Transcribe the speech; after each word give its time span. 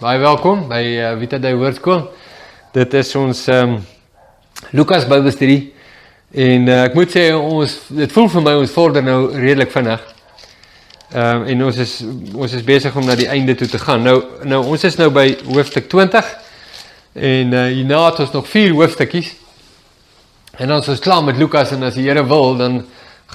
Baie 0.00 0.16
welkom 0.16 0.62
by 0.64 0.78
uh, 0.96 1.08
Vita 1.20 1.36
Day 1.36 1.52
Woordskool. 1.60 2.06
Dit 2.72 2.94
is 2.96 3.10
ons 3.20 3.40
ehm 3.52 3.74
um, 3.74 3.82
Lukas 4.72 5.04
Bybelstudie 5.04 5.74
en 6.32 6.70
uh, 6.72 6.76
ek 6.86 6.96
moet 6.96 7.12
sê 7.12 7.24
ons 7.36 7.74
dit 7.98 8.14
voel 8.14 8.30
vir 8.32 8.44
my 8.46 8.54
ons 8.62 8.72
vorder 8.72 9.04
nou 9.04 9.18
redelik 9.34 9.68
vinnig. 9.74 10.06
Ehm 11.12 11.42
um, 11.42 11.44
en 11.52 11.64
ons 11.66 11.80
is 11.84 11.92
ons 12.32 12.54
is 12.56 12.64
besig 12.64 12.96
om 12.96 13.04
na 13.04 13.18
die 13.20 13.28
einde 13.28 13.52
toe 13.60 13.68
te 13.68 13.82
gaan. 13.82 14.00
Nou 14.08 14.22
nou 14.48 14.62
ons 14.72 14.88
is 14.88 14.96
nou 14.96 15.10
by 15.12 15.26
hoofstuk 15.50 15.92
20 15.92 16.32
en 17.34 17.52
uh, 17.52 17.66
hierna 17.68 18.00
het 18.06 18.24
ons 18.24 18.32
nog 18.38 18.48
vier 18.54 18.72
hoofstukkies. 18.80 19.34
En 20.56 20.72
dan 20.72 20.80
is 20.80 20.88
ons 20.96 21.04
klaar 21.04 21.20
met 21.28 21.36
Lukas 21.36 21.76
en 21.76 21.84
as 21.90 22.00
die 22.00 22.08
Here 22.08 22.24
wil 22.24 22.56
dan 22.56 22.80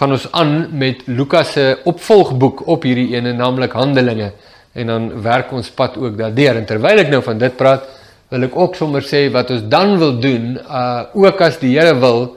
gaan 0.01 0.17
ons 0.17 0.25
aan 0.33 0.57
met 0.73 1.05
Lukas 1.05 1.53
se 1.59 1.75
opvolgboek 1.85 2.65
op 2.65 2.89
hierdie 2.89 3.11
ene 3.13 3.37
naamlik 3.37 3.77
Handelinge 3.77 4.33
en 4.75 4.87
dan 4.91 5.11
werk 5.23 5.51
ons 5.55 5.69
pad 5.71 5.97
ook 5.97 6.17
daardeur 6.19 6.59
en 6.59 6.65
terwyl 6.67 6.99
ek 6.99 7.11
nou 7.13 7.21
van 7.23 7.39
dit 7.39 7.57
praat 7.57 7.85
wil 8.31 8.47
ek 8.47 8.55
ook 8.57 8.75
sommer 8.75 9.05
sê 9.05 9.27
wat 9.33 9.51
ons 9.55 9.67
dan 9.71 9.95
wil 10.01 10.17
doen 10.19 10.55
uh 10.59 11.05
ook 11.13 11.41
as 11.41 11.59
die 11.61 11.75
Here 11.77 11.95
wil 12.01 12.35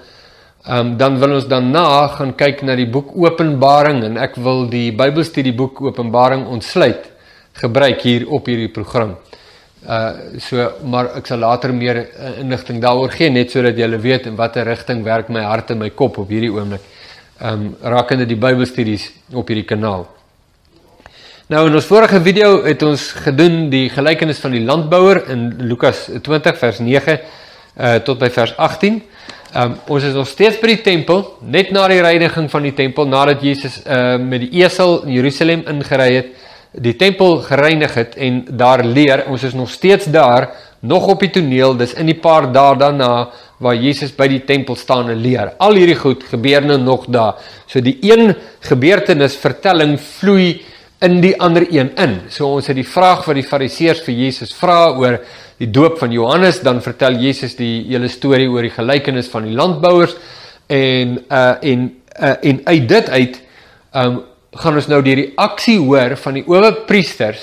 um, 0.69 0.97
dan 1.01 1.19
wil 1.19 1.39
ons 1.39 1.49
dan 1.49 1.71
na 1.73 2.09
gaan 2.15 2.35
kyk 2.37 2.63
na 2.63 2.77
die 2.79 2.89
boek 2.91 3.15
Openbaring 3.17 4.03
en 4.07 4.21
ek 4.21 4.37
wil 4.45 4.67
die 4.71 4.91
Bybelstudieboek 4.97 5.81
Openbaring 5.89 6.47
ontsluit 6.47 7.09
gebruik 7.59 8.05
hier 8.07 8.29
op 8.31 8.47
hierdie 8.47 8.71
program. 8.71 9.17
Uh 9.83 10.39
so 10.43 10.69
maar 10.85 11.15
ek 11.19 11.31
sal 11.31 11.43
later 11.43 11.73
meer 11.73 12.03
uh, 12.05 12.37
inligting 12.43 12.83
daaroor 12.83 13.15
gee 13.15 13.31
net 13.31 13.51
sodat 13.55 13.79
julle 13.79 13.99
weet 14.03 14.29
in 14.31 14.37
watter 14.37 14.67
rigting 14.69 15.03
werk 15.07 15.33
my 15.33 15.47
hart 15.47 15.73
en 15.75 15.83
my 15.83 15.91
kop 15.91 16.19
op 16.19 16.31
hierdie 16.31 16.53
oomblik. 16.53 16.85
Um 17.41 17.73
rakende 17.83 18.27
die 18.27 18.39
Bybelstudies 18.39 19.11
op 19.33 19.49
hierdie 19.49 19.67
kanaal. 19.67 20.18
Nou 21.49 21.63
in 21.65 21.73
ons 21.79 21.87
vorige 21.89 22.19
video 22.21 22.59
het 22.61 22.83
ons 22.85 23.03
gedoen 23.25 23.71
die 23.73 23.87
gelykenis 23.89 24.37
van 24.43 24.53
die 24.53 24.61
landbouer 24.69 25.23
in 25.33 25.47
Lukas 25.71 26.03
20 26.13 26.59
vers 26.61 26.83
9 26.85 27.15
uh 27.17 27.95
tot 28.05 28.21
by 28.21 28.29
vers 28.35 28.53
18. 28.67 28.99
Um 29.57 29.79
ons 29.89 30.05
is 30.05 30.13
nog 30.13 30.29
steeds 30.29 30.59
by 30.61 30.75
die 30.75 30.83
tempel, 30.85 31.25
net 31.41 31.73
na 31.73 31.87
die 31.89 32.03
reiniging 32.05 32.51
van 32.53 32.69
die 32.69 32.75
tempel 32.77 33.09
nadat 33.09 33.41
Jesus 33.41 33.81
uh 33.81 34.21
met 34.21 34.45
die 34.45 34.61
esel 34.61 34.99
in 35.07 35.17
Jerusalem 35.17 35.65
ingery 35.73 36.11
het, 36.19 36.31
die 36.77 36.97
tempel 37.01 37.41
gereinig 37.49 37.97
het 37.97 38.21
en 38.21 38.45
daar 38.53 38.85
leer. 38.85 39.25
Ons 39.33 39.49
is 39.49 39.57
nog 39.57 39.73
steeds 39.73 40.13
daar, 40.13 40.51
nog 40.85 41.09
op 41.09 41.25
die 41.25 41.33
toneel, 41.33 41.79
dis 41.81 41.97
in 41.97 42.13
die 42.13 42.21
paar 42.21 42.53
dae 42.53 42.77
daarna 42.77 43.13
waar 43.57 43.85
Jesus 43.89 44.13
by 44.13 44.29
die 44.29 44.45
tempel 44.45 44.77
staan 44.77 45.09
en 45.09 45.25
leer. 45.25 45.57
Al 45.57 45.81
hierdie 45.81 45.97
goed 45.97 46.29
gebeur 46.29 46.69
nou 46.69 46.77
nog 46.77 47.09
daar. 47.09 47.41
So 47.65 47.81
die 47.81 47.97
een 48.05 48.35
gebeurtenis 48.69 49.41
vertelling 49.41 49.97
vloei 49.97 50.59
in 51.05 51.21
die 51.23 51.35
ander 51.41 51.67
een 51.71 51.93
in. 51.95 52.15
So 52.33 52.57
ons 52.59 52.67
het 52.71 52.79
die 52.79 52.87
vraag 52.87 53.23
wat 53.29 53.39
die 53.39 53.47
fariseërs 53.47 54.03
vir 54.07 54.17
Jesus 54.19 54.55
vra 54.59 54.89
oor 54.99 55.21
die 55.59 55.71
doop 55.71 55.99
van 56.01 56.13
Johannes, 56.15 56.61
dan 56.63 56.83
vertel 56.83 57.19
Jesus 57.23 57.55
die 57.59 57.85
hele 57.89 58.11
storie 58.11 58.49
oor 58.51 58.67
die 58.67 58.75
gelykenis 58.75 59.31
van 59.31 59.47
die 59.47 59.55
landbouers 59.59 60.17
en 60.69 61.19
uh 61.31 61.55
en 61.63 61.87
uh 62.19 62.35
en 62.43 62.61
uit 62.67 62.89
dit 62.89 63.11
uit 63.15 63.39
um 63.95 64.21
gaan 64.59 64.79
ons 64.81 64.89
nou 64.91 65.01
die 65.05 65.33
aksie 65.39 65.79
hoor 65.79 66.17
van 66.19 66.39
die 66.39 66.45
owerpriesters, 66.49 67.43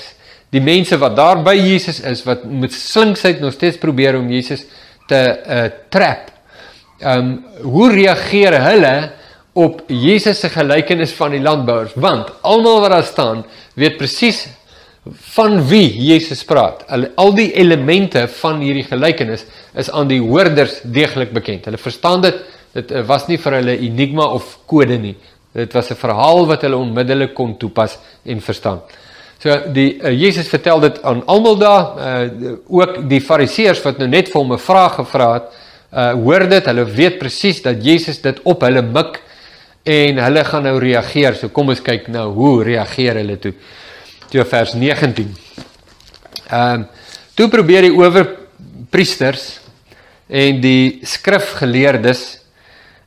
die 0.52 0.60
mense 0.60 0.98
wat 1.00 1.14
daar 1.16 1.40
by 1.44 1.54
Jesus 1.56 2.00
is 2.04 2.24
wat 2.26 2.44
met 2.44 2.74
slinksheid 2.74 3.40
nog 3.40 3.54
steeds 3.54 3.78
probeer 3.80 4.18
om 4.18 4.28
Jesus 4.30 4.66
te 5.08 5.22
uh 5.22 5.68
trap. 5.88 6.32
Um 7.00 7.38
hoe 7.62 7.92
reageer 7.92 8.60
hulle 8.64 8.96
op 9.56 9.82
Jesus 9.88 10.40
se 10.40 10.50
gelykenis 10.52 11.14
van 11.16 11.32
die 11.32 11.40
landbouers, 11.40 11.94
want 11.96 12.28
almal 12.44 12.82
wat 12.84 12.92
daar 12.92 13.06
staan, 13.08 13.44
weet 13.74 13.96
presies 13.96 14.44
van 15.36 15.60
wie 15.70 15.86
Jesus 16.08 16.42
praat. 16.44 16.82
Al, 16.92 17.06
al 17.16 17.32
die 17.36 17.48
elemente 17.56 18.26
van 18.40 18.60
hierdie 18.60 18.84
gelykenis 18.84 19.46
is 19.78 19.90
aan 19.90 20.10
die 20.10 20.20
hoorders 20.20 20.80
deeglik 20.82 21.32
bekend. 21.32 21.68
Hulle 21.68 21.80
verstaan 21.80 22.24
dit. 22.26 22.42
Dit 22.76 22.92
eh, 22.92 23.04
was 23.06 23.28
nie 23.30 23.38
vir 23.40 23.60
hulle 23.60 23.78
enigma 23.86 24.26
of 24.36 24.58
kode 24.68 24.98
nie. 25.00 25.14
Dit 25.56 25.72
was 25.72 25.90
'n 25.90 25.96
verhaal 25.96 26.46
wat 26.46 26.62
hulle 26.62 26.76
onmiddellik 26.76 27.34
kon 27.34 27.56
toepas 27.56 27.98
en 28.24 28.40
verstaan. 28.40 28.82
So 29.38 29.52
die 29.72 30.00
uh, 30.00 30.10
Jesus 30.12 30.48
vertel 30.48 30.80
dit 30.80 31.02
aan 31.02 31.22
almal 31.26 31.56
daar, 31.56 31.84
uh, 31.96 32.52
ook 32.68 33.08
die 33.08 33.20
fariseërs 33.20 33.82
wat 33.84 33.98
nou 33.98 34.08
net 34.08 34.28
vir 34.28 34.40
hom 34.40 34.52
'n 34.52 34.58
vraag 34.58 34.94
gevra 34.94 35.32
het, 35.34 35.48
uh, 35.92 36.12
hoor 36.12 36.48
dit, 36.48 36.66
hulle 36.66 36.84
weet 36.84 37.18
presies 37.18 37.62
dat 37.62 37.84
Jesus 37.84 38.20
dit 38.20 38.40
op 38.44 38.60
hulle 38.60 38.82
mik 38.82 39.22
en 39.86 40.18
hulle 40.18 40.42
gaan 40.44 40.66
nou 40.66 40.78
reageer. 40.82 41.36
So 41.38 41.52
kom 41.54 41.70
ons 41.70 41.82
kyk 41.84 42.08
nou 42.12 42.26
hoe 42.34 42.54
reageer 42.66 43.20
hulle 43.20 43.38
toe. 43.42 43.54
Toe 44.32 44.44
vers 44.44 44.74
19. 44.74 45.30
Ehm 46.50 46.80
um, 46.80 46.88
toe 47.36 47.50
probeer 47.52 47.84
die 47.84 47.92
owerpriesters 47.92 49.58
en 50.26 50.60
die 50.62 51.02
skrifgeleerdes 51.04 52.22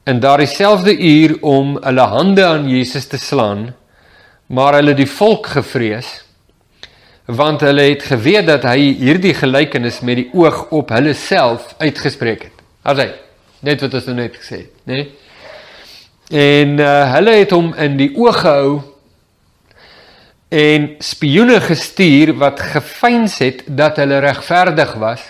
in 0.05 0.19
daardie 0.21 0.47
selfde 0.47 0.93
uur 0.93 1.33
om 1.41 1.71
hulle 1.81 2.05
hande 2.11 2.45
aan 2.45 2.67
Jesus 2.69 3.07
te 3.09 3.17
slaan, 3.17 3.71
maar 4.53 4.77
hulle 4.77 4.93
die 4.93 5.09
volk 5.09 5.49
gevrees 5.57 6.11
want 7.29 7.61
hulle 7.61 7.83
het 7.91 8.05
geweet 8.09 8.47
dat 8.47 8.63
hy 8.65 8.93
hierdie 8.97 9.35
gelykenis 9.37 9.99
met 10.01 10.17
die 10.17 10.29
oog 10.33 10.71
op 10.73 10.89
hulle 10.95 11.13
self 11.13 11.75
uitgespreek 11.77 12.47
het. 12.47 12.63
As 12.81 12.97
hy 12.97 13.09
net 13.65 13.83
wat 13.85 13.97
ons 13.99 14.07
nou 14.09 14.15
net 14.17 14.37
gesê 14.39 14.63
het, 14.63 14.71
né? 14.89 14.95
Nee? 15.03 15.28
En 16.29 16.77
uh, 16.77 17.11
hulle 17.15 17.31
het 17.39 17.51
hom 17.55 17.71
in 17.73 17.97
die 17.97 18.11
oog 18.13 18.37
gehou 18.43 18.73
en 20.49 20.85
spioene 21.01 21.57
gestuur 21.61 22.35
wat 22.37 22.61
gefeins 22.61 23.37
het 23.41 23.63
dat 23.65 23.97
hulle 23.97 24.21
regverdig 24.21 24.93
was. 25.01 25.23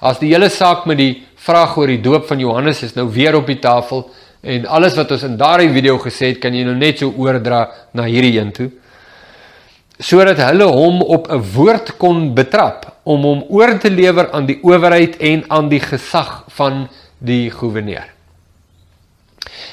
As 0.00 0.20
die 0.20 0.32
hele 0.32 0.48
saak 0.52 0.86
met 0.88 1.00
die 1.00 1.12
vraag 1.36 1.76
oor 1.76 1.92
die 1.92 2.00
doop 2.00 2.24
van 2.28 2.40
Johannes 2.40 2.82
is 2.84 2.96
nou 2.96 3.08
weer 3.12 3.36
op 3.36 3.48
die 3.48 3.60
tafel 3.60 4.06
en 4.40 4.66
alles 4.66 4.96
wat 4.96 5.12
ons 5.12 5.28
in 5.28 5.36
daardie 5.36 5.72
video 5.72 5.98
gesê 6.00 6.32
het, 6.32 6.40
kan 6.40 6.56
jy 6.56 6.64
nou 6.64 6.76
net 6.76 7.00
so 7.00 7.12
oordra 7.12 7.66
na 7.92 8.08
hierdie 8.08 8.36
een 8.38 8.52
toe. 8.56 8.70
Sodat 10.00 10.40
hulle 10.44 10.72
hom 10.72 11.02
op 11.02 11.28
'n 11.28 11.44
woord 11.52 11.96
kon 11.96 12.34
betrap 12.34 12.96
om 13.04 13.22
hom 13.22 13.44
oor 13.48 13.78
te 13.78 13.90
lewer 13.90 14.32
aan 14.32 14.46
die 14.46 14.60
owerheid 14.62 15.16
en 15.20 15.44
aan 15.48 15.68
die 15.68 15.80
gesag 15.80 16.44
van 16.48 16.88
die 17.18 17.50
goewerneur. 17.50 18.15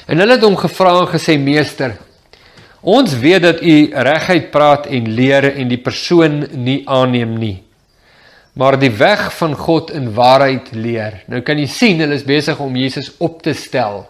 En 0.06 0.18
hulle 0.18 0.36
het 0.36 0.42
hom 0.42 0.56
gevra 0.56 0.98
en 1.00 1.12
gesê 1.12 1.38
meester 1.38 1.96
ons 2.84 3.14
weet 3.16 3.42
dat 3.42 3.62
u 3.62 3.76
regheid 3.96 4.50
praat 4.52 4.86
en 4.92 5.06
leer 5.16 5.54
en 5.54 5.68
die 5.68 5.80
persoon 5.80 6.42
nie 6.52 6.82
aanneem 6.84 7.38
nie 7.40 7.64
maar 8.54 8.78
die 8.78 8.92
weg 8.94 9.32
van 9.36 9.54
God 9.58 9.90
in 9.90 10.12
waarheid 10.14 10.70
leer. 10.78 11.22
Nou 11.30 11.42
kan 11.42 11.58
jy 11.58 11.66
sien 11.70 12.02
hulle 12.02 12.14
is 12.14 12.26
besig 12.26 12.60
om 12.62 12.76
Jesus 12.78 13.10
op 13.18 13.40
te 13.42 13.54
stel. 13.58 14.04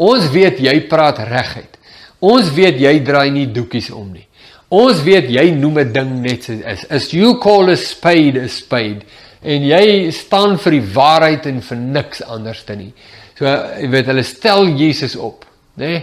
Ons 0.00 0.30
weet 0.32 0.62
jy 0.64 0.78
praat 0.88 1.20
regheid. 1.28 1.76
Ons 2.22 2.52
weet 2.56 2.80
jy 2.80 2.94
draai 3.04 3.30
nie 3.34 3.48
doekies 3.52 3.90
om 3.92 4.08
nie. 4.14 4.24
Ons 4.72 5.02
weet 5.04 5.28
jy 5.28 5.50
noem 5.52 5.78
'n 5.78 5.92
ding 5.92 6.12
net 6.22 6.44
so 6.44 6.52
is. 6.52 6.86
As 6.88 7.12
you 7.12 7.38
call 7.38 7.68
a 7.68 7.76
spade 7.76 8.40
a 8.40 8.48
spade 8.48 9.04
en 9.42 9.66
jy 9.66 10.10
staan 10.14 10.58
vir 10.62 10.78
die 10.78 10.86
waarheid 10.94 11.46
en 11.50 11.60
vir 11.66 11.80
niks 11.82 12.22
anders 12.22 12.62
te 12.64 12.76
nie. 12.78 12.92
So 13.38 13.46
jy 13.46 13.90
weet 13.90 14.10
hulle 14.12 14.24
stel 14.26 14.68
Jesus 14.78 15.16
op, 15.16 15.46
nê? 15.76 15.92
Nee? 15.92 16.02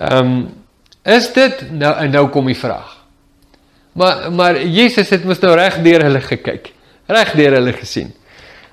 Ehm 0.00 0.32
um, 0.32 0.48
is 1.10 1.30
dit 1.32 1.62
nou 1.72 1.90
en 1.96 2.10
nou 2.12 2.26
kom 2.28 2.46
die 2.46 2.58
vraag. 2.58 2.96
Maar 3.92 4.30
maar 4.32 4.58
Jesus 4.62 5.10
het 5.10 5.24
mos 5.24 5.40
nou 5.40 5.54
reg 5.56 5.80
deur 5.84 6.04
hulle 6.06 6.20
gekyk. 6.20 6.72
Reg 7.10 7.32
deur 7.36 7.56
hulle 7.58 7.72
gesien. 7.72 8.12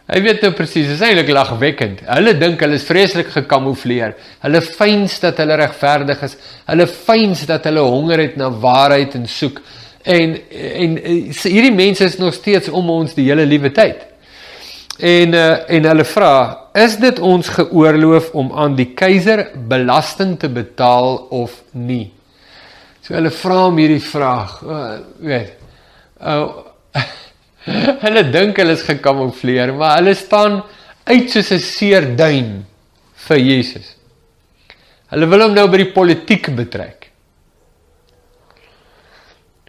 Hy 0.07 0.21
weet 0.23 0.43
nou 0.45 0.53
presies, 0.55 0.87
is 0.93 1.01
eintlik 1.03 1.33
lagwekkend. 1.35 2.05
Hulle 2.07 2.31
dink 2.39 2.61
hulle 2.63 2.77
is 2.79 2.85
vreeslik 2.87 3.27
gekamoufleer. 3.33 4.13
Hulle 4.45 4.61
fyns 4.63 5.17
dat 5.19 5.41
hulle 5.43 5.57
regverdig 5.59 6.21
is. 6.23 6.37
Hulle 6.69 6.85
fyns 6.87 7.43
dat 7.49 7.67
hulle 7.67 7.83
honger 7.83 8.23
het 8.23 8.37
na 8.39 8.47
waarheid 8.47 9.17
en 9.19 9.27
soek. 9.27 9.59
En 10.07 10.35
en 10.49 10.99
hierdie 11.03 11.73
mense 11.75 12.05
is 12.05 12.17
nog 12.17 12.35
steeds 12.37 12.69
om 12.69 12.89
ons 12.93 13.15
die 13.17 13.27
hele 13.27 13.45
liewe 13.45 13.73
tyd. 13.75 14.05
En 14.97 15.33
uh, 15.35 15.49
en 15.69 15.89
hulle 15.91 16.05
vra, 16.07 16.31
is 16.73 16.95
dit 17.01 17.19
ons 17.19 17.49
geoorloof 17.57 18.31
om 18.37 18.53
aan 18.55 18.77
die 18.77 18.91
keiser 18.97 19.49
belasting 19.69 20.37
te 20.39 20.49
betaal 20.49 21.17
of 21.35 21.59
nie? 21.71 22.07
So 23.03 23.15
hulle 23.17 23.31
vra 23.31 23.59
hom 23.65 23.77
hierdie 23.79 24.03
vraag, 24.03 24.55
uh, 24.63 24.87
weet. 25.23 25.53
Uh, 26.17 26.47
hulle 28.05 28.23
dink 28.33 28.57
hulle 28.63 28.77
is 28.77 28.87
gekamoufleer, 28.87 29.75
maar 29.77 29.99
hulle 29.99 30.15
staan 30.17 30.61
uit 31.07 31.29
soos 31.31 31.51
'n 31.51 31.63
seer 31.63 32.09
duin 32.17 32.65
vir 33.27 33.39
Jesus. 33.43 33.93
Hulle 35.11 35.29
wil 35.31 35.45
hom 35.45 35.53
nou 35.55 35.67
by 35.71 35.83
die 35.83 35.93
politiek 35.93 36.49
betrek. 36.55 37.06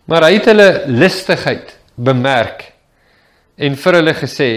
Maar 0.08 0.24
hy 0.24 0.38
het 0.38 0.46
hulle 0.48 0.68
listigheid 0.88 1.74
bemerk 2.00 2.64
en 3.60 3.74
vir 3.76 3.98
hulle 3.98 4.14
gesê 4.16 4.50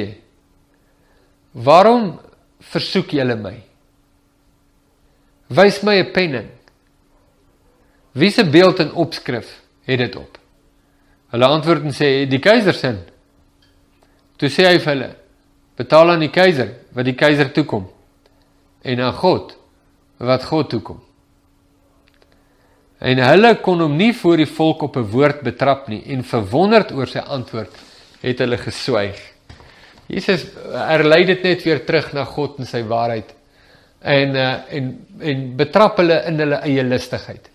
Waarom 1.52 2.14
versoek 2.72 3.12
julle 3.12 3.36
my? 3.36 3.58
Wys 5.52 5.82
my 5.84 5.98
'n 6.00 6.12
penning. 6.14 6.50
Wie 8.14 8.32
se 8.32 8.46
beeld 8.46 8.80
en 8.80 8.94
opskrif 8.94 9.62
het 9.84 10.00
dit 10.00 10.16
op? 10.16 10.38
Hulle 11.32 11.46
antwoord 11.46 11.84
en 11.84 11.92
sê 11.92 12.28
die 12.30 12.40
keiser 12.40 12.74
se. 12.74 12.96
Toe 14.38 14.50
sê 14.50 14.68
hy 14.68 14.80
vir 14.80 14.94
hulle: 14.94 15.16
"Betaal 15.76 16.12
aan 16.12 16.20
die 16.20 16.32
keiser 16.32 16.70
wat 16.94 17.06
die 17.06 17.16
keiser 17.16 17.52
toekom 17.52 17.92
en 18.82 19.00
aan 19.00 19.14
God 19.14 19.58
wat 20.18 20.44
God 20.44 20.70
toekom." 20.70 21.11
En 23.02 23.18
hulle 23.18 23.56
kon 23.66 23.82
hom 23.82 23.96
nie 23.98 24.14
voor 24.14 24.38
die 24.38 24.50
volk 24.50 24.84
op 24.86 24.98
'n 24.98 25.10
woord 25.10 25.42
betrap 25.42 25.88
nie 25.88 26.04
en 26.14 26.24
verwonderd 26.24 26.92
oor 26.92 27.08
sy 27.08 27.20
antwoord 27.20 27.74
het 28.22 28.40
hulle 28.40 28.58
geswyg. 28.58 29.18
Jesus 30.08 30.46
herlei 30.72 31.26
dit 31.26 31.44
net 31.44 31.64
weer 31.64 31.86
terug 31.86 32.14
na 32.14 32.26
God 32.26 32.60
en 32.60 32.66
sy 32.66 32.84
waarheid 32.84 33.34
en 34.02 34.36
uh, 34.36 34.54
en 34.70 35.08
en 35.20 35.56
betrap 35.56 35.98
hulle 35.98 36.24
in 36.28 36.40
hulle 36.40 36.60
eie 36.66 36.84
lustigheid. 36.84 37.50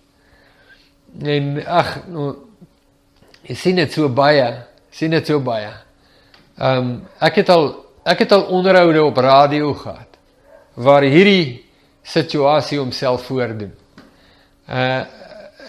En 1.23 1.67
ag, 1.67 2.07
nou, 2.07 2.37
jy 3.47 3.55
sien 3.55 3.77
dit 3.77 3.93
so 3.93 4.09
baie, 4.09 4.47
sien 4.91 5.11
dit 5.11 5.27
so 5.27 5.41
baie. 5.41 5.73
Ehm 6.59 6.79
um, 6.79 7.03
ek 7.21 7.43
het 7.43 7.49
al 7.49 7.69
ek 8.05 8.19
het 8.19 8.33
al 8.33 8.47
onderhoude 8.55 9.03
op 9.05 9.17
radio 9.17 9.75
gehad 9.75 10.19
waar 10.75 11.03
hierdie 11.03 11.65
situasie 12.03 12.79
homself 12.79 13.27
voordoen. 13.27 13.73
Uh 14.69 15.05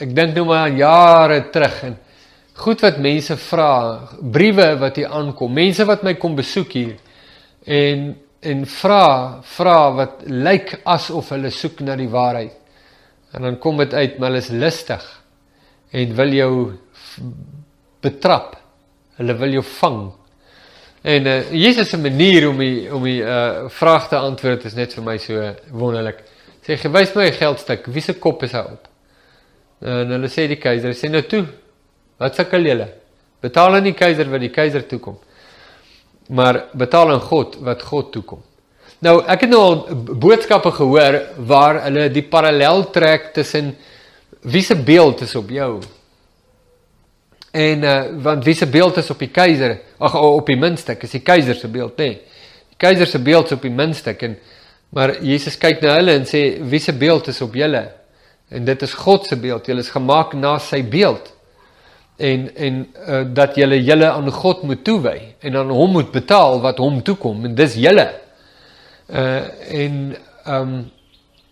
ek 0.01 0.13
dink 0.15 0.35
nou 0.35 0.45
maar 0.45 0.67
aan 0.67 0.77
jare 0.77 1.41
terug 1.53 1.83
en 1.83 1.97
goed 2.57 2.81
wat 2.81 2.97
mense 2.97 3.37
vra, 3.37 3.71
briewe 4.21 4.71
wat 4.81 4.95
hier 4.97 5.11
aankom, 5.13 5.53
mense 5.53 5.85
wat 5.85 6.03
my 6.05 6.15
kom 6.17 6.35
besoek 6.37 6.73
hier 6.79 6.95
en 7.65 8.15
en 8.47 8.65
vra 8.69 9.41
vra 9.57 9.77
wat 9.97 10.19
lyk 10.29 10.75
asof 10.85 11.31
hulle 11.33 11.49
soek 11.51 11.81
na 11.83 11.95
die 11.97 12.09
waarheid. 12.09 12.53
En 13.33 13.43
dan 13.43 13.57
kom 13.59 13.81
dit 13.81 13.93
uit 13.93 14.19
maar 14.19 14.29
hulle 14.29 14.43
is 14.43 14.51
lustig 14.53 15.03
en 15.91 16.13
wil 16.15 16.33
jou 16.33 16.53
betrap. 18.05 18.55
Hulle 19.17 19.35
wil 19.41 19.57
jou 19.57 19.63
vang. 19.79 19.99
En 21.07 21.27
uh, 21.27 21.37
Jesus 21.51 21.89
se 21.89 21.97
manier 21.97 22.49
om 22.49 22.61
die 22.61 22.87
om 22.93 23.03
die 23.03 23.19
uh 23.23 23.67
vraag 23.73 24.09
te 24.09 24.17
antwoord 24.19 24.65
is 24.69 24.77
net 24.77 24.93
vir 24.93 25.05
my 25.05 25.17
so 25.21 25.51
wonderlik. 25.71 26.21
Sê 26.65 26.77
gewys 26.77 27.15
my 27.15 27.27
'n 27.27 27.39
geldstuk. 27.41 27.87
Wie 27.87 28.01
se 28.01 28.13
kop 28.13 28.43
is 28.43 28.51
hy 28.51 28.63
op? 28.63 28.87
En 29.81 30.13
hulle 30.15 30.29
sê 30.31 30.47
die 30.49 30.59
keiser 30.61 30.95
sê 30.97 31.09
nou 31.11 31.21
toe. 31.29 31.43
Wat 32.17 32.35
sukkel 32.35 32.65
julle? 32.65 32.87
Betaal 33.41 33.77
aan 33.77 33.89
die 33.89 33.97
keiser 33.97 34.29
wat 34.31 34.41
die 34.41 34.53
keiser 34.53 34.87
toekom. 34.89 35.17
Maar 36.29 36.63
betaal 36.73 37.13
aan 37.13 37.21
God 37.21 37.59
wat 37.63 37.83
God 37.85 38.11
toekom. 38.15 38.41
Nou, 39.05 39.19
ek 39.29 39.45
het 39.45 39.51
nou 39.51 39.61
al 39.61 39.75
boodskappe 40.17 40.71
gehoor 40.73 41.19
waar 41.45 41.83
hulle 41.83 42.07
die 42.09 42.25
parallel 42.25 42.87
trek 42.91 43.29
tussen 43.35 43.75
wie 44.41 44.63
se 44.65 44.75
beeld 44.75 45.21
is 45.21 45.35
op 45.37 45.51
jou 45.53 45.77
En 47.57 47.83
uh, 47.83 48.03
want 48.21 48.43
wie 48.43 48.55
se 48.55 48.67
beeld 48.67 48.97
is 48.97 49.09
op 49.09 49.19
die 49.19 49.31
keiser? 49.33 49.79
Ag 49.97 50.15
op 50.19 50.45
die 50.45 50.59
muntstuk 50.59 51.01
is 51.03 51.15
die 51.15 51.23
keiser 51.25 51.55
se 51.57 51.69
beeld, 51.71 51.97
nê. 51.97 52.09
Nee. 52.11 52.43
Die 52.75 52.77
keiser 52.77 53.09
se 53.09 53.19
beeld 53.23 53.49
is 53.49 53.57
op 53.57 53.63
die 53.65 53.73
muntstuk 53.73 54.21
en 54.27 54.37
maar 54.93 55.17
Jesus 55.19 55.57
kyk 55.59 55.81
na 55.83 55.97
hulle 55.97 56.13
en 56.15 56.27
sê 56.29 56.41
wie 56.63 56.79
se 56.79 56.93
beeld 56.95 57.27
is 57.27 57.41
op 57.43 57.55
julle? 57.57 57.81
En 58.49 58.65
dit 58.65 58.81
is 58.81 58.93
God 58.93 59.25
se 59.25 59.35
beeld. 59.39 59.65
Julle 59.65 59.83
is 59.83 59.89
gemaak 59.91 60.33
na 60.33 60.57
sy 60.59 60.83
beeld. 60.83 61.33
En 62.17 62.47
en 62.55 62.77
uh, 63.07 63.23
dat 63.33 63.55
julle 63.55 63.77
julle 63.83 64.09
aan 64.09 64.31
God 64.31 64.63
moet 64.63 64.83
toewy 64.83 65.19
en 65.39 65.55
aan 65.55 65.69
hom 65.69 65.91
moet 65.91 66.11
betaal 66.11 66.61
wat 66.63 66.79
hom 66.81 67.03
toekom 67.05 67.45
en 67.45 67.55
dis 67.55 67.75
julle. 67.77 68.07
Uh 69.07 69.43
en 69.83 70.15
ehm 70.45 70.61
um, 70.61 70.79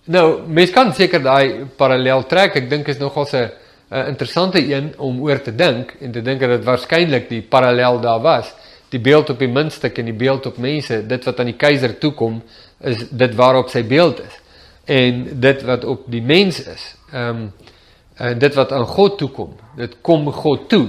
nou, 0.06 0.26
mens 0.48 0.72
kan 0.72 0.94
seker 0.94 1.22
daai 1.22 1.66
parallel 1.78 2.26
trek. 2.30 2.56
Ek 2.56 2.70
dink 2.70 2.88
is 2.88 2.98
nogal 2.98 3.28
'n 3.32 3.50
'n 3.92 4.08
interessante 4.08 4.60
een 4.74 4.94
om 4.98 5.22
oor 5.22 5.42
te 5.42 5.56
dink 5.56 5.96
en 6.02 6.12
te 6.12 6.22
dink 6.22 6.40
dat 6.40 6.50
dit 6.50 6.64
waarskynlik 6.64 7.30
die 7.30 7.42
parallel 7.42 8.00
daar 8.02 8.22
was. 8.22 8.54
Die 8.90 9.00
beeld 9.00 9.30
op 9.30 9.40
die 9.40 9.48
muntstuk 9.48 9.98
en 9.98 10.06
die 10.06 10.14
beeld 10.14 10.46
op 10.46 10.58
mense, 10.58 11.06
dit 11.08 11.24
wat 11.24 11.40
aan 11.40 11.46
die 11.46 11.58
keiser 11.58 11.98
toekom, 11.98 12.42
is 12.80 13.10
dit 13.10 13.36
waarop 13.36 13.70
sy 13.70 13.84
beeld 13.84 14.20
is. 14.20 14.36
En 14.86 15.40
dit 15.40 15.64
wat 15.64 15.86
op 15.86 16.06
die 16.12 16.22
mens 16.22 16.62
is, 16.64 16.96
ehm 17.12 17.30
um, 17.30 17.52
en 18.16 18.40
dit 18.40 18.54
wat 18.56 18.72
aan 18.72 18.86
God 18.88 19.18
toekom, 19.18 19.58
dit 19.76 19.96
kom 20.02 20.32
God 20.32 20.70
toe. 20.70 20.88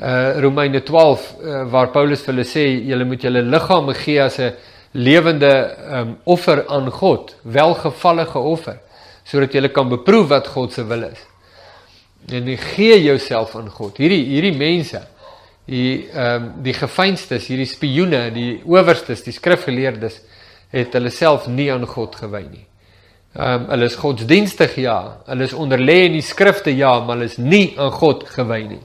Uh 0.00 0.38
Romeine 0.40 0.82
12 0.82 1.34
uh, 1.40 1.70
waar 1.70 1.90
Paulus 1.92 2.22
vir 2.24 2.32
hulle 2.32 2.46
sê 2.48 2.64
julle 2.88 3.04
moet 3.04 3.22
julle 3.22 3.42
liggame 3.42 3.94
gee 3.94 4.22
as 4.22 4.38
'n 4.38 4.54
lewende 4.92 5.52
ehm 5.52 6.00
um, 6.00 6.16
offer 6.24 6.64
aan 6.68 6.90
God, 6.90 7.36
welgevallige 7.42 8.38
offer, 8.38 8.78
sodat 9.24 9.52
julle 9.52 9.68
kan 9.68 9.88
beproef 9.88 10.28
wat 10.28 10.46
God 10.46 10.72
se 10.72 10.86
wil 10.86 11.02
is 11.02 11.26
en 12.32 12.48
jy 12.50 12.56
gee 12.58 12.96
jouself 13.04 13.54
aan 13.56 13.68
God. 13.70 13.98
Hierdie 14.00 14.24
hierdie 14.26 14.56
mense, 14.56 15.02
die 15.66 16.06
ehm 16.10 16.46
um, 16.46 16.48
die 16.66 16.74
gefeinstes, 16.74 17.48
hierdie 17.50 17.68
spioene, 17.70 18.28
die 18.34 18.62
owerstes, 18.66 19.24
die 19.26 19.34
skrifgeleerdes 19.34 20.20
het 20.74 20.94
hulle 20.96 21.10
self 21.14 21.46
nie 21.50 21.68
aan 21.72 21.86
God 21.86 22.16
gewy 22.18 22.42
nie. 22.48 22.64
Ehm 23.36 23.62
um, 23.62 23.64
hulle 23.68 23.84
is 23.84 23.98
godsdienstig 24.00 24.78
ja, 24.80 24.96
hulle 25.26 25.44
is 25.44 25.52
onderlê 25.52 26.06
in 26.06 26.14
die 26.16 26.24
skrifte 26.24 26.72
ja, 26.72 26.94
maar 27.04 27.18
hulle 27.18 27.28
is 27.28 27.36
nie 27.36 27.74
aan 27.76 27.92
God 27.92 28.24
gewy 28.32 28.62
nie. 28.64 28.80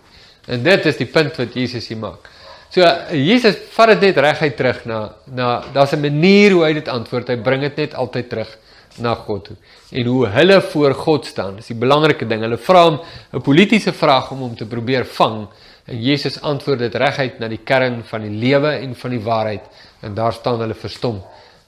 En 0.51 0.63
dit 0.63 0.85
is 0.85 0.97
die 0.99 1.07
punt 1.07 1.37
wat 1.39 1.55
Jesus 1.55 1.87
hier 1.87 2.01
maak. 2.01 2.27
So 2.71 2.83
Jesus 3.15 3.55
vat 3.75 3.93
dit 3.93 4.09
net 4.09 4.19
reguit 4.25 4.57
terug 4.59 4.83
na 4.85 4.99
na 5.27 5.63
daar's 5.73 5.93
'n 5.93 6.01
manier 6.01 6.51
hoe 6.51 6.65
hy 6.65 6.73
dit 6.73 6.87
antwoord. 6.87 7.29
Hy 7.29 7.37
bring 7.37 7.61
dit 7.61 7.77
net 7.77 7.95
altyd 7.95 8.29
terug 8.29 8.57
na 8.97 9.15
God 9.15 9.45
toe. 9.45 9.55
En 9.91 10.05
hoe 10.05 10.27
hulle 10.27 10.61
voor 10.61 10.93
God 10.93 11.25
staan, 11.25 11.57
is 11.57 11.67
die 11.67 11.75
belangrike 11.75 12.27
ding. 12.27 12.41
Hulle 12.41 12.57
vra 12.57 12.83
hom 12.83 12.99
'n 13.33 13.41
politieke 13.41 13.93
vraag 13.93 14.31
om 14.31 14.39
hom 14.39 14.55
te 14.55 14.65
probeer 14.65 15.05
vang 15.05 15.47
en 15.85 16.01
Jesus 16.01 16.41
antwoord 16.41 16.79
dit 16.79 16.95
reguit 16.95 17.39
na 17.39 17.47
die 17.47 17.63
kern 17.63 18.03
van 18.03 18.21
die 18.21 18.37
lewe 18.39 18.71
en 18.79 18.95
van 18.95 19.11
die 19.11 19.23
waarheid 19.23 19.63
en 20.01 20.13
daar 20.13 20.33
staan 20.33 20.59
hulle 20.59 20.73
verstom. 20.73 21.21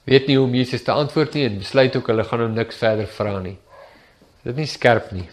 Weet 0.04 0.28
nie 0.28 0.36
hoe 0.38 0.48
om 0.48 0.56
Jesus 0.56 0.84
te 0.84 0.92
antwoord 0.92 1.34
nie 1.38 1.46
en 1.48 1.62
besluit 1.62 1.96
ook 1.96 2.10
hulle 2.12 2.26
gaan 2.28 2.44
hom 2.44 2.58
niks 2.58 2.82
verder 2.82 3.08
vra 3.08 3.38
nie. 3.40 3.56
Dit 4.44 4.54
is 4.54 4.60
nie 4.60 4.68
skerp 4.68 5.12
nie. 5.16 5.30